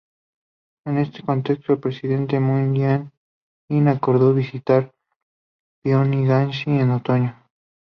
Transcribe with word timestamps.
En 0.87 0.97
este 0.97 1.21
contexto, 1.21 1.73
el 1.73 1.79
presidente 1.79 2.39
Moon 2.39 2.75
Jae-in 2.75 3.87
acordó 3.87 4.33
visitar 4.33 4.91
Pyongyang 5.83 6.49
este 6.49 6.83
otoño. 6.91 7.37